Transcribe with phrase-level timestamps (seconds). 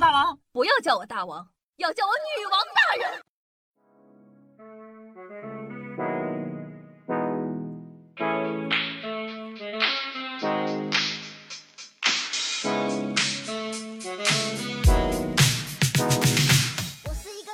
[0.00, 3.22] 大王，不要叫我大王，要叫我女王大人。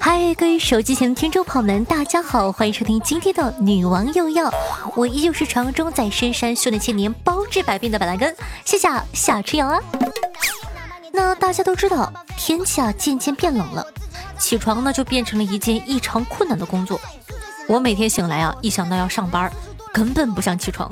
[0.00, 4.50] 嗨，各位手机前的听众朋友们，大家好，欢迎收听今天的女王又要，
[4.96, 8.34] 我依旧是传说中在深山修炼千年、包治百病的板蓝根，
[8.64, 9.78] 谢谢夏春瑶啊。
[11.18, 13.84] 那大家都知道，天气啊渐渐变冷了，
[14.38, 17.00] 起床呢就变成了一件异常困难的工作。
[17.66, 19.50] 我每天醒来啊，一想到要上班，
[19.92, 20.88] 根本不想起床。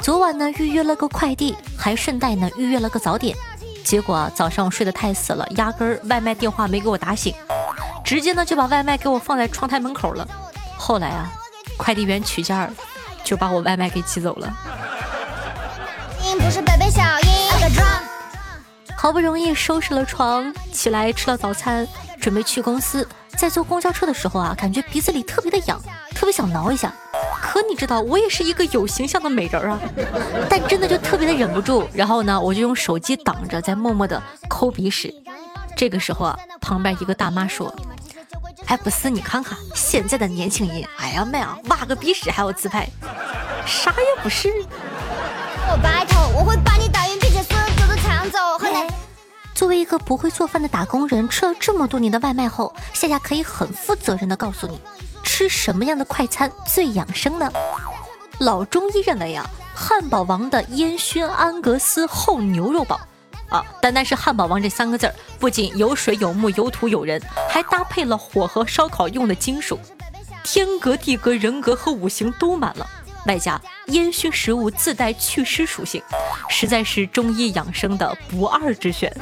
[0.00, 3.36] 昨晚呢预约了个快递，还顺带呢预约了个早点，
[3.84, 7.34] 结果早上我睡得太死了，压根儿外卖电话没给我打醒。
[8.02, 10.26] 直接呢就把外卖给我放在窗台门口了。
[10.78, 11.30] 后来啊，
[11.76, 12.72] 快递员取件儿，
[13.22, 14.50] 就把我外卖给寄走了。
[19.04, 21.86] 好不容易收拾了床，起来吃了早餐，
[22.18, 23.06] 准备去公司。
[23.36, 25.78] 在坐公交车的时候啊，感觉鼻子里特别的痒，
[26.14, 26.90] 特别想挠一下。
[27.38, 29.78] 可你知道，我也是一个有形象的美人啊，
[30.48, 31.86] 但真的就特别的忍不住。
[31.92, 35.14] 然后呢，我就用手机挡着，在默默的抠鼻屎。
[35.76, 37.74] 这个时候啊，旁边一个大妈说。
[38.64, 42.88] 还不是你看看现在的年轻人，哎呀妈呀，挖个鼻屎还要自拍，
[43.66, 44.48] 啥也不是。
[45.66, 46.83] 我拜托，我会把你
[49.54, 54.80] 作为一个不会做饭的打工人，吃了这么多年的外卖后，夏夏可以很负责任的告诉你，
[55.22, 57.50] 吃什么样的快餐最养生呢？
[58.40, 63.00] 老中医认为啊，汉堡王的烟熏安格斯厚牛肉堡。
[63.50, 69.78] 啊，单单是汉堡王这三个字儿，不仅有水有木有土有人，还搭配了火和烧烤用的金属，
[70.42, 72.84] 天格地格人格和五行都满了，
[73.26, 76.02] 外加烟熏食物自带祛湿属性，
[76.48, 79.12] 实在是中医养生的不二之选。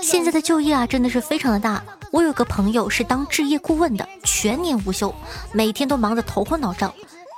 [0.00, 1.82] 现在的就业啊，真的是非常的大。
[2.10, 5.14] 我有个朋友是当置业顾问的，全年无休，
[5.52, 6.92] 每天都忙得头昏脑胀。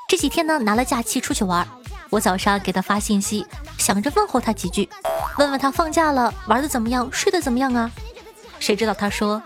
[0.09, 1.67] 这几天呢，拿了假期出去玩。
[2.11, 3.47] 我早上给他发信息，
[3.79, 4.89] 想着问候他几句，
[5.39, 7.91] 问问他放假了玩的怎么样，睡得怎么样啊？
[8.59, 9.43] 谁知道他说：“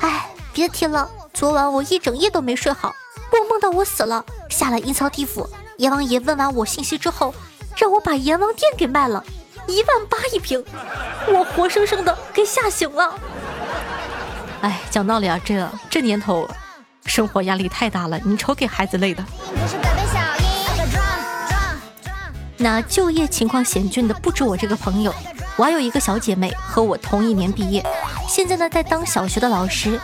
[0.00, 2.94] 哎，别提了，昨晚我一整夜都没睡好，
[3.32, 5.48] 我梦到我死了，下了阴曹地府。
[5.78, 7.34] 阎王爷问完我信息之后，
[7.76, 9.24] 让我把阎王殿给卖了，
[9.66, 10.64] 一万八一平，
[11.28, 13.14] 我活生生的给吓醒了。
[14.60, 16.48] 哎，讲道理啊，这这年头。”
[17.06, 19.22] 生活压力太大了，你瞅给孩子累的。
[22.56, 25.14] 那就业情况险峻的不止我这个朋友，
[25.56, 27.84] 我还有一个小姐妹和我同一年毕业，
[28.28, 30.00] 现在呢在当小学的老师。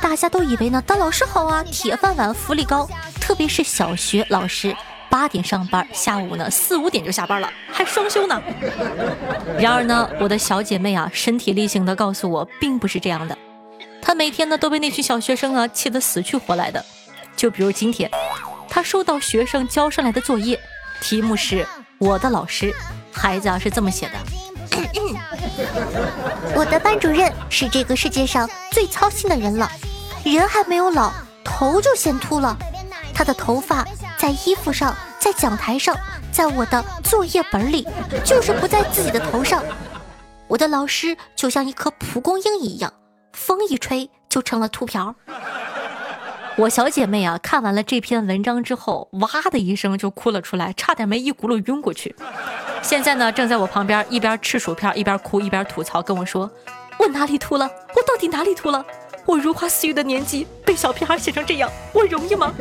[0.00, 2.88] 大家都以为呢当老师好啊，铁饭碗，福利高，
[3.20, 4.74] 特别是小学老师，
[5.10, 8.40] 八点上班，下午呢四五点就下班了，还双休呢。
[9.58, 13.36] 然而呢，我的小姐妹啊，身体力行的告诉我，并不是这样的。
[14.00, 16.84] 她每天呢都被那群小学生啊气得死去活来的，
[17.36, 18.08] 就比如今天，
[18.70, 20.58] 他收到学生交上来的作业，
[21.00, 21.66] 题目是
[21.98, 22.72] 我的老师，
[23.12, 24.14] 孩子啊是这么写的：
[26.54, 29.70] 我的班主任是这个世界上最操心的人了，
[30.24, 31.12] 人还没有老，
[31.44, 32.56] 头就先秃了，
[33.12, 33.86] 他的头发
[34.16, 35.96] 在衣服上，在讲台上，
[36.30, 37.86] 在我的作业本里，
[38.24, 39.62] 就是不在自己的头上。
[40.46, 42.92] 我的老师就像一颗蒲公英一样。
[43.34, 45.14] 风一吹就成了秃瓢。
[46.56, 52.16] 我小姐妹啊，看完了这篇文章之后，哇的一声就哭了出来，差点没一咕噜晕过去。
[52.82, 56.50] 现在呢，正在我旁边一边吃薯片一边哭一边吐槽，跟我说
[56.98, 57.64] ：“我哪里秃了？
[57.94, 58.84] 我到底哪里秃了？
[59.26, 62.52] 我如花似玉的年纪被小屁孩写成这样，我容易吗？”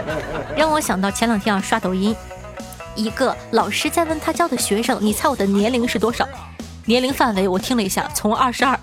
[0.56, 2.14] 让我想到前两天啊，刷抖音，
[2.94, 6.28] 一个老师在问他教的学生：“你猜我的年龄是多少？”
[6.86, 8.78] 年龄范围我听了一下，从二十二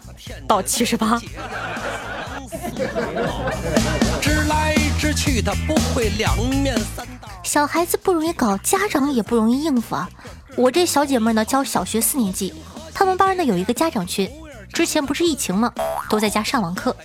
[0.47, 1.19] 到七十八。
[7.43, 10.09] 小孩子不容易搞，家长也不容易应付啊。
[10.57, 12.51] 我这小姐妹呢，教小学四年级，
[12.91, 14.27] 他们班呢有一个家长群，
[14.73, 15.71] 之前不是疫情吗？
[16.09, 16.95] 都在家上网课。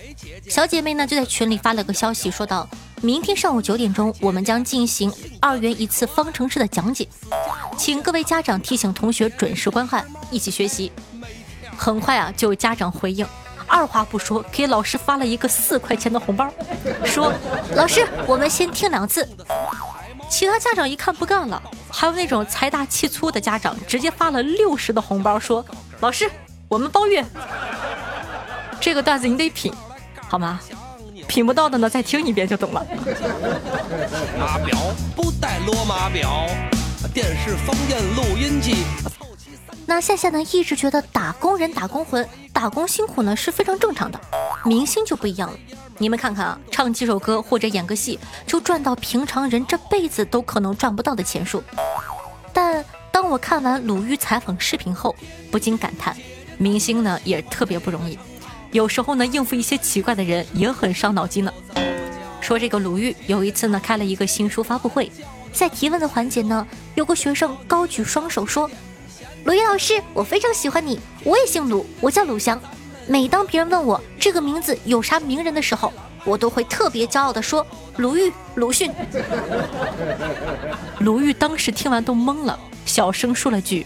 [0.49, 2.67] 小姐妹呢就在群里发了个消息，说道：
[3.03, 7.07] 明天上午九点钟，我们将进行二元一次方程式的讲解。
[7.77, 10.91] 请各位家长提醒同学准时观看，一起学习。
[11.77, 13.23] 很快啊，就有家长回应，
[13.67, 16.51] 二话不说给老师发了一个四块钱的红包，
[17.05, 17.31] 说
[17.77, 19.29] ：“老师，我们先听两次。”
[20.27, 21.61] 其他家长一看不干了，
[21.95, 25.63] 还有那种财大气粗的家长，直接发了六十的红包，说
[26.01, 26.29] ：“老师，
[26.67, 27.23] 我们包月。”
[28.81, 29.71] 这个段子你得品，
[30.27, 30.59] 好吗？
[31.27, 32.83] 品不到的呢，再听一遍就懂了。
[34.39, 34.75] 马表
[35.15, 36.47] 不带罗马表。
[37.13, 38.83] 电视、方言、录音机。
[39.85, 44.19] 那夏夏呢，一直觉得打工人打工魂，打工辛苦呢是非常正常的。
[44.65, 45.57] 明星就不一样了，
[45.97, 51.63] 你们看看啊，唱几首歌或者演个戏，就赚到平常人这辈子都可能赚不到的钱数。
[52.51, 55.15] 但当我看完鲁豫采访视频后，
[55.51, 56.15] 不禁感叹，
[56.57, 58.17] 明星呢也特别不容易，
[58.71, 61.53] 有时候呢应付一些奇怪的人也很伤脑筋呢。
[62.41, 65.11] 说这个鲁豫有一次呢开了一个新书发布会，
[65.53, 68.69] 在提问的环节呢，有个学生高举双手说。
[69.45, 70.97] 鲁豫老师，我非常喜欢你。
[71.25, 72.57] 我也姓鲁，我叫鲁翔。
[73.07, 75.91] 每当别人问我这个名字有啥名人的时候，
[76.23, 77.65] 我都会特别骄傲地说
[77.97, 78.91] 鲁豫、鲁迅。
[80.99, 83.85] 鲁豫当时听完都懵了，小声说了句：“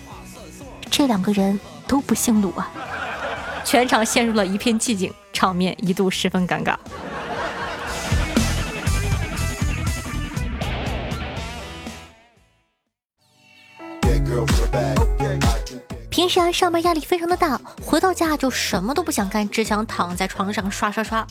[0.91, 2.71] 这两个人都不姓鲁啊。”
[3.65, 6.75] 全场陷入了一片寂静，场面一度十分尴尬。
[16.27, 21.25] 平时啊，上班压力非常的大，回到家就什么都不想干，只想躺在床上刷刷刷。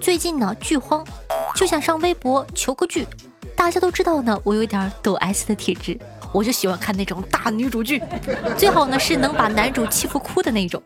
[0.00, 1.06] 最近呢，剧荒，
[1.54, 3.06] 就想上微博求个剧。
[3.54, 5.96] 大家都知道呢，我有点抖 S 的体质，
[6.32, 8.02] 我就喜欢看那种大女主剧，
[8.58, 10.82] 最好呢是能把男主欺负哭的那种。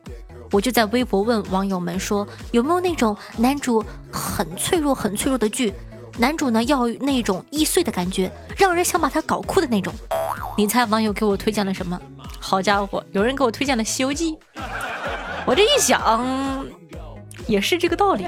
[0.53, 3.83] 我就在微博问网友们说，有没有那种男主
[4.13, 5.73] 很脆弱、很脆弱的剧？
[6.19, 9.95] 男主呢要那种易碎的感觉，让人想把他搞哭的那种。
[10.57, 12.01] 你猜网友给我推荐了什么？
[12.41, 14.33] 好家伙，有人给我推荐了《西游记》，
[15.45, 16.67] 我这一想，
[17.47, 18.25] 也是这个道理。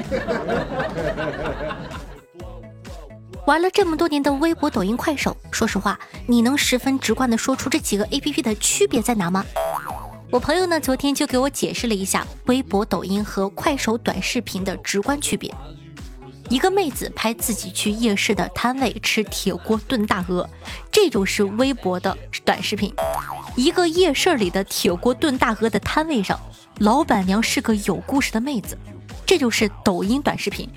[3.46, 9.42] 玩了这么多年的微博、抖音、快手，说实话，你能十分直观的说出这几个 APP 的区别在哪吗？
[10.30, 15.50] 我朋友呢，昨天就给我解释了一下微博、抖音和快手短视频的直观区别。
[16.50, 20.48] 一个妹子拍自己去夜市的摊位吃铁锅炖大鹅，
[20.90, 22.92] 这就是微博的短视频。
[23.54, 26.38] 一个夜市里的铁锅炖大鹅的摊位上，
[26.78, 28.78] 老板娘是个有故事的妹子，
[29.26, 30.68] 这就是抖音短视频。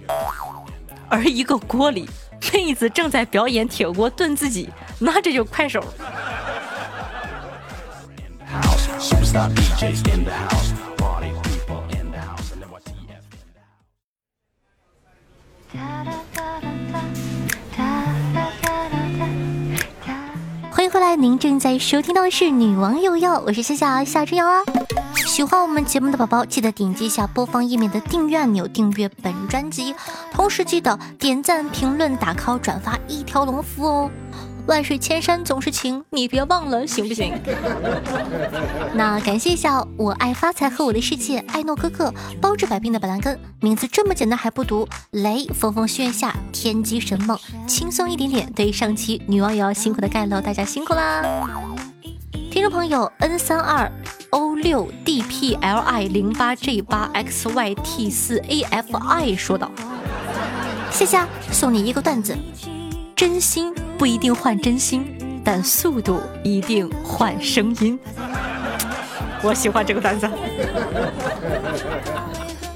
[1.08, 2.10] 而一个锅里，
[2.54, 4.70] 妹子正在表演铁锅炖自己，
[5.00, 5.82] 那这就快手。
[20.70, 24.64] 欢迎回来，您正在收听到的是《女王有药》，我是夏夏夏春瑶啊。
[25.16, 29.96] 喜欢我们节目的宝宝，记得点击一下播放页面的订阅按钮，订阅本专辑，
[30.34, 34.12] 同时记得点赞、评论、打 call、转发，一条龙服务哦。
[34.68, 37.34] 万水千山总是情，你别忘了，行不行？
[38.94, 44.88] 那感谢一下我爱发财和我的世界，爱诺哥哥，包治百病的板蓝根，名字这么简单还不读？
[45.12, 47.38] 雷，风风炫下，天机神梦，
[47.68, 48.52] 轻松一点点。
[48.54, 51.24] 对上期女网友辛苦的盖楼，大家辛苦啦！
[52.52, 53.92] 听众朋友 n 三二
[54.32, 58.98] o 六 d p l i 零八 g 八 x y t 四 a f
[58.98, 59.72] i 说道：
[60.92, 61.20] 谢谢，
[61.52, 62.38] 送你一个段子。
[63.16, 65.06] 真心不一定换真心，
[65.46, 68.00] 但速度一定换声音。
[69.46, 70.28] 我喜欢这个段子。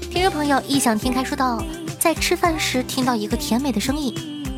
[0.08, 1.60] 听众朋友异想天开说道，
[1.98, 4.14] 在吃饭时听到一个甜美的声音，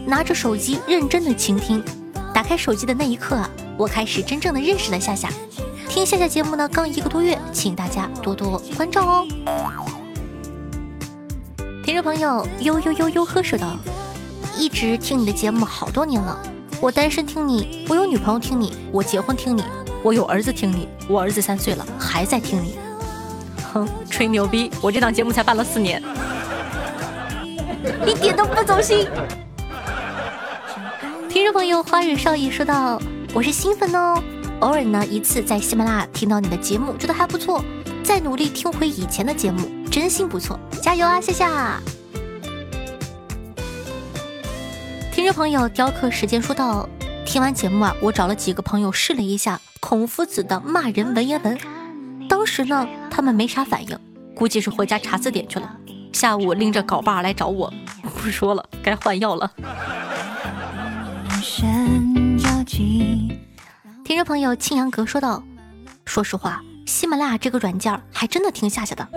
[0.07, 1.83] 拿着手机认真的倾听。
[2.35, 3.49] 打开手机的那一刻啊，
[3.79, 5.31] 我开始真正的认识了夏夏。
[5.89, 9.27] 听夏夏节目呢，刚一个多月，请大家多多关照哦。
[11.83, 13.75] 听众朋友悠悠悠悠呵说道。
[14.61, 16.37] 一直听你的节目好多年了，
[16.81, 19.65] 我单身听你，我有女朋友听你，我结婚听你，
[20.01, 22.79] 我有儿子听你，我儿子三岁了还在听你。
[23.73, 24.71] 哼，吹牛逼！
[24.81, 26.01] 我这档节目才办了四年，
[28.07, 29.09] 一点都不走心。
[31.29, 33.01] 听众朋友花蕊少爷说道
[33.35, 34.23] ：“我是新粉哦，
[34.61, 37.65] 偶尔呢一次在喜马拉雅听到你的节目，觉得还不错，
[38.05, 41.81] 再努力听回以前的节目，真心不错，加油啊，夏夏！”
[45.19, 46.89] 听众朋友，雕刻时间说到，
[47.27, 51.59] 听完节目啊，我找了几个朋友试了一下孔夫子的骂人文言文，
[52.29, 53.99] 当时呢，他们没啥反应，
[54.37, 55.77] 估计是回家查字典去了。
[56.13, 57.69] 下午拎着镐把来找我，
[58.23, 59.51] 不说了，该换药了。
[64.05, 65.43] 听众朋友，青阳阁说道
[66.07, 69.09] ：“说实话，喜马拉雅这个软件还真的挺吓吓的。”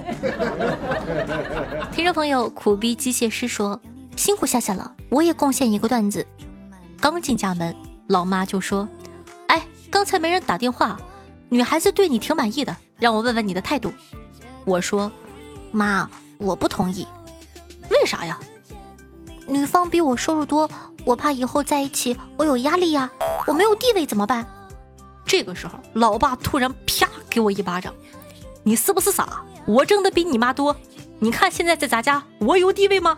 [1.93, 3.79] 听众朋友，苦逼机械师说。
[4.15, 6.25] 辛苦夏夏了，我也贡献一个段子。
[6.99, 7.75] 刚进家门，
[8.07, 8.87] 老妈就说
[9.47, 10.99] ：“哎，刚才没人打电话，
[11.49, 13.91] 女孩子对你挺满意的，让我问问你的态度。”
[14.63, 15.11] 我说
[15.71, 17.07] ：“妈，我不同意。
[17.89, 18.39] 为啥呀？
[19.47, 20.69] 女方比我收入多，
[21.03, 23.09] 我怕以后在一起我有压力呀，
[23.47, 24.45] 我没有地位怎么办？
[25.25, 27.93] 这个时候，老爸突然啪给我一巴掌
[28.63, 29.43] ：“你是不是傻？
[29.65, 30.75] 我挣的比你妈多，
[31.19, 33.17] 你看现在在咱家我有地位吗？”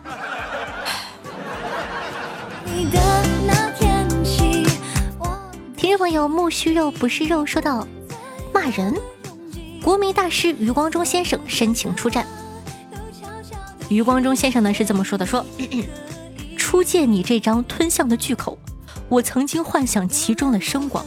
[5.76, 7.86] 听众朋友木须肉不是肉说道
[8.52, 8.94] ：“骂人，
[9.82, 12.26] 国民大师余光中先生申请出战。
[13.88, 15.44] 余光中先生呢是这么说的：说
[16.56, 18.58] 初见你这张吞象的巨口，
[19.08, 21.04] 我曾经幻想其中的声光，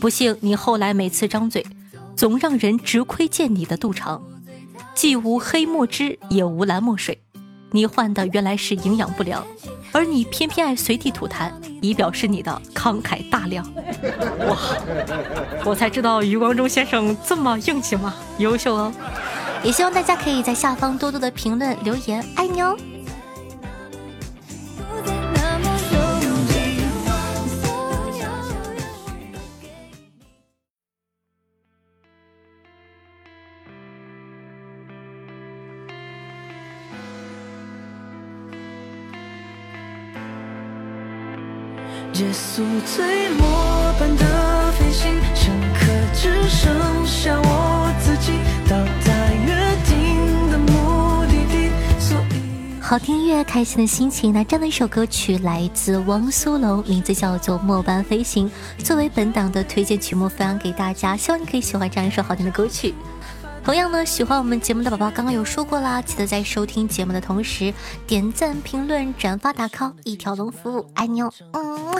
[0.00, 1.64] 不幸你后来每次张嘴，
[2.16, 4.22] 总让人直窥见你的肚肠，
[4.94, 7.20] 既无黑墨汁，也无蓝墨水，
[7.70, 9.46] 你患的原来是营养不良。”
[9.94, 13.64] 而你偏偏爱随地吐痰，以表示你的慷慨大量。
[14.48, 14.58] 哇，
[15.64, 18.12] 我才知道余光中先生这么硬气吗？
[18.38, 18.92] 优秀哦！
[19.62, 22.76] 也希望大家可以在下方多多的评论留言，爱你哦。
[42.54, 48.30] 结束最末班的飞行，乘客只剩下我自己，
[48.70, 49.12] 到达
[49.44, 51.68] 约定的目的地。
[51.98, 54.32] 所以，好听音乐，开心的心情。
[54.32, 58.48] 那这样的一首歌曲来自汪苏泷，名字叫做《末班飞行》，
[58.84, 62.94] 作为本档的推荐曲目分享给大家，希望你可以喜欢这样一首好听的歌曲。
[63.64, 67.74] 同样呢，喜欢我们节目的宝宝，刚刚有说过啦，记得在收听节目的同时
[68.06, 71.32] 点赞、评论、转发、打 call，一条龙服务，爱你哦。
[71.52, 71.94] 嗯，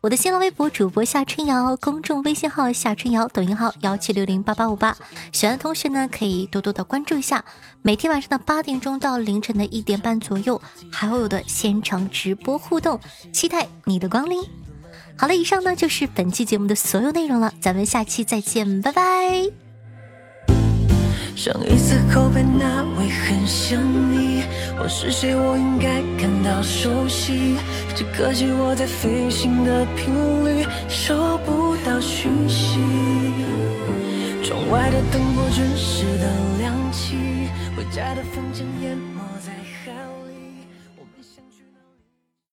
[0.00, 4.96] 我的新浪微博主播夏春瑶，公众微信号夏春瑶，抖音号幺七六零八八五八，
[5.32, 7.44] 喜欢的同学呢可以多多的关注一下，
[7.82, 10.60] 每天晚上的八点钟到凌晨的一点半左右，
[10.92, 13.00] 还会有的现场直播互动，
[13.32, 14.40] 期待你的光临。
[15.16, 19.67] 好了，以上呢就是本期节目的所有内容了，咱们下期再见，拜拜。
[21.38, 23.80] 上一次后悔，那位很想
[24.10, 24.42] 你，
[24.76, 25.36] 我是谁？
[25.36, 27.54] 我应该感到熟悉，
[27.94, 30.12] 只可惜我在飞行的频
[30.44, 32.80] 率收不到讯息。
[34.42, 36.28] 窗外的灯火准时的
[36.58, 37.14] 亮起，
[37.76, 39.17] 回家的风景也。